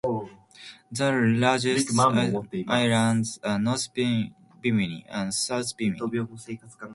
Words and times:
The 0.91 1.11
largest 1.11 1.95
islands 1.99 3.39
are 3.43 3.59
North 3.59 3.89
Bimini 3.93 5.05
and 5.07 5.31
South 5.31 5.77
Bimini. 5.77 6.27